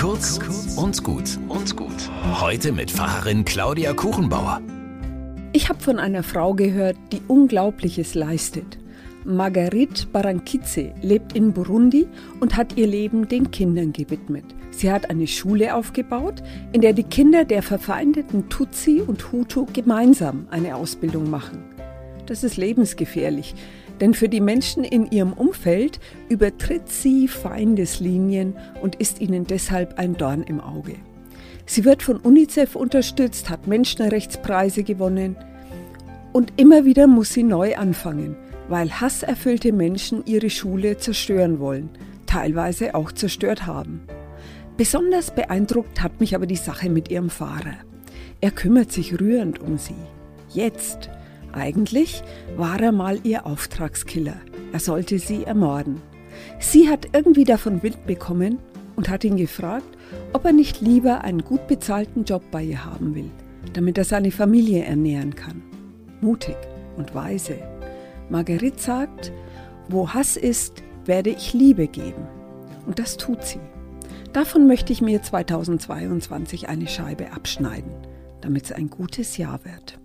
Kurz 0.00 0.38
und 0.76 1.02
gut 1.02 1.40
und 1.48 1.76
gut. 1.76 2.08
Heute 2.40 2.70
mit 2.70 2.88
Pfarrerin 2.88 3.44
Claudia 3.44 3.94
Kuchenbauer. 3.94 4.60
Ich 5.52 5.68
habe 5.68 5.80
von 5.80 5.98
einer 5.98 6.22
Frau 6.22 6.54
gehört, 6.54 6.96
die 7.10 7.20
Unglaubliches 7.26 8.14
leistet. 8.14 8.78
Margarit 9.24 10.12
Barankize 10.12 10.94
lebt 11.02 11.32
in 11.32 11.52
Burundi 11.52 12.06
und 12.38 12.56
hat 12.56 12.76
ihr 12.76 12.86
Leben 12.86 13.26
den 13.26 13.50
Kindern 13.50 13.92
gewidmet. 13.92 14.44
Sie 14.70 14.92
hat 14.92 15.10
eine 15.10 15.26
Schule 15.26 15.74
aufgebaut, 15.74 16.44
in 16.72 16.80
der 16.80 16.92
die 16.92 17.02
Kinder 17.02 17.44
der 17.44 17.64
verfeindeten 17.64 18.48
Tutsi 18.48 19.02
und 19.04 19.32
Hutu 19.32 19.66
gemeinsam 19.72 20.46
eine 20.52 20.76
Ausbildung 20.76 21.28
machen. 21.28 21.64
Das 22.28 22.44
ist 22.44 22.58
lebensgefährlich, 22.58 23.54
denn 24.02 24.12
für 24.12 24.28
die 24.28 24.42
Menschen 24.42 24.84
in 24.84 25.10
ihrem 25.10 25.32
Umfeld 25.32 25.98
übertritt 26.28 26.90
sie 26.90 27.26
Feindeslinien 27.26 28.54
und 28.82 28.96
ist 28.96 29.22
ihnen 29.22 29.46
deshalb 29.46 29.98
ein 29.98 30.14
Dorn 30.14 30.42
im 30.42 30.60
Auge. 30.60 30.96
Sie 31.64 31.86
wird 31.86 32.02
von 32.02 32.18
UNICEF 32.18 32.76
unterstützt, 32.76 33.48
hat 33.48 33.66
Menschenrechtspreise 33.66 34.82
gewonnen 34.82 35.36
und 36.34 36.52
immer 36.58 36.84
wieder 36.84 37.06
muss 37.06 37.32
sie 37.32 37.44
neu 37.44 37.76
anfangen, 37.76 38.36
weil 38.68 38.90
hasserfüllte 38.90 39.72
Menschen 39.72 40.22
ihre 40.26 40.50
Schule 40.50 40.98
zerstören 40.98 41.60
wollen, 41.60 41.88
teilweise 42.26 42.94
auch 42.94 43.10
zerstört 43.10 43.66
haben. 43.66 44.02
Besonders 44.76 45.34
beeindruckt 45.34 46.02
hat 46.02 46.20
mich 46.20 46.34
aber 46.34 46.46
die 46.46 46.56
Sache 46.56 46.90
mit 46.90 47.10
ihrem 47.10 47.30
Fahrer. 47.30 47.78
Er 48.42 48.50
kümmert 48.50 48.92
sich 48.92 49.18
rührend 49.18 49.60
um 49.60 49.78
sie. 49.78 49.96
Jetzt, 50.50 51.08
eigentlich 51.52 52.22
war 52.56 52.80
er 52.80 52.92
mal 52.92 53.18
ihr 53.24 53.46
Auftragskiller. 53.46 54.36
Er 54.72 54.80
sollte 54.80 55.18
sie 55.18 55.44
ermorden. 55.44 56.00
Sie 56.58 56.88
hat 56.88 57.08
irgendwie 57.12 57.44
davon 57.44 57.82
Wind 57.82 58.06
bekommen 58.06 58.58
und 58.96 59.08
hat 59.08 59.24
ihn 59.24 59.36
gefragt, 59.36 59.86
ob 60.32 60.44
er 60.44 60.52
nicht 60.52 60.80
lieber 60.80 61.22
einen 61.22 61.44
gut 61.44 61.66
bezahlten 61.66 62.24
Job 62.24 62.42
bei 62.50 62.62
ihr 62.62 62.84
haben 62.84 63.14
will, 63.14 63.30
damit 63.72 63.98
er 63.98 64.04
seine 64.04 64.30
Familie 64.30 64.84
ernähren 64.84 65.34
kann. 65.34 65.62
Mutig 66.20 66.56
und 66.96 67.14
weise. 67.14 67.58
Marguerite 68.28 68.80
sagt, 68.80 69.32
wo 69.88 70.10
Hass 70.10 70.36
ist, 70.36 70.82
werde 71.04 71.30
ich 71.30 71.54
Liebe 71.54 71.86
geben. 71.86 72.26
Und 72.86 72.98
das 72.98 73.16
tut 73.16 73.44
sie. 73.44 73.60
Davon 74.32 74.66
möchte 74.66 74.92
ich 74.92 75.00
mir 75.00 75.22
2022 75.22 76.68
eine 76.68 76.86
Scheibe 76.86 77.32
abschneiden, 77.32 77.92
damit 78.40 78.64
es 78.64 78.72
ein 78.72 78.90
gutes 78.90 79.36
Jahr 79.36 79.64
wird. 79.64 79.98